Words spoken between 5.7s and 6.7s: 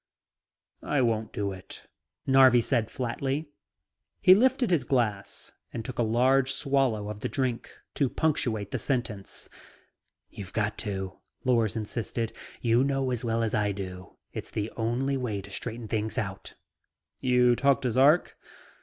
and took a large